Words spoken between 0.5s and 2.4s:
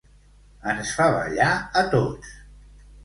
Ens fa ballar a tots!